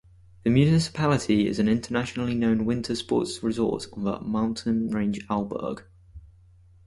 [0.43, 5.83] The municipality is an internationally known winter sports resort on the mountain range Arlberg.